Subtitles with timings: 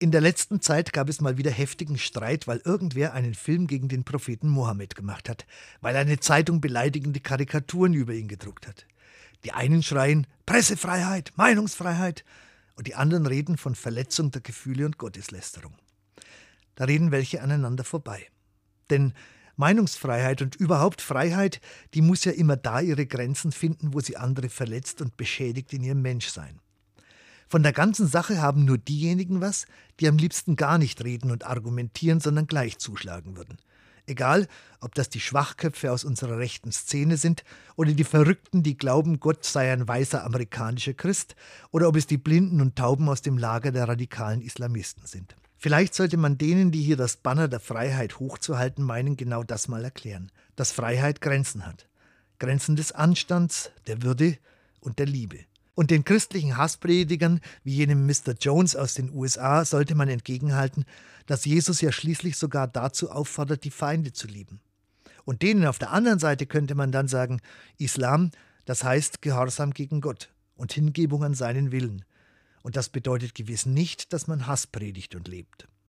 [0.00, 3.88] In der letzten Zeit gab es mal wieder heftigen Streit, weil irgendwer einen Film gegen
[3.88, 5.44] den Propheten Mohammed gemacht hat,
[5.80, 8.86] weil eine Zeitung beleidigende Karikaturen über ihn gedruckt hat.
[9.42, 12.24] Die einen schreien Pressefreiheit, Meinungsfreiheit
[12.76, 15.74] und die anderen reden von Verletzung der Gefühle und Gotteslästerung.
[16.76, 18.24] Da reden welche aneinander vorbei.
[18.90, 19.14] Denn
[19.56, 21.60] Meinungsfreiheit und überhaupt Freiheit,
[21.94, 25.82] die muss ja immer da ihre Grenzen finden, wo sie andere verletzt und beschädigt in
[25.82, 26.60] ihrem Menschsein.
[27.48, 29.66] Von der ganzen Sache haben nur diejenigen was,
[30.00, 33.56] die am liebsten gar nicht reden und argumentieren, sondern gleich zuschlagen würden.
[34.06, 34.48] Egal,
[34.80, 37.44] ob das die Schwachköpfe aus unserer rechten Szene sind
[37.76, 41.36] oder die Verrückten, die glauben, Gott sei ein weißer amerikanischer Christ,
[41.70, 45.36] oder ob es die Blinden und Tauben aus dem Lager der radikalen Islamisten sind.
[45.58, 49.84] Vielleicht sollte man denen, die hier das Banner der Freiheit hochzuhalten meinen, genau das mal
[49.84, 51.88] erklären, dass Freiheit Grenzen hat.
[52.38, 54.38] Grenzen des Anstands, der Würde
[54.80, 55.40] und der Liebe.
[55.78, 58.34] Und den christlichen Hasspredigern, wie jenem Mr.
[58.40, 60.84] Jones aus den USA, sollte man entgegenhalten,
[61.26, 64.58] dass Jesus ja schließlich sogar dazu auffordert, die Feinde zu lieben.
[65.24, 67.40] Und denen auf der anderen Seite könnte man dann sagen,
[67.76, 68.32] Islam,
[68.64, 72.04] das heißt Gehorsam gegen Gott und Hingebung an seinen Willen.
[72.64, 75.68] Und das bedeutet gewiss nicht, dass man Hass predigt und lebt.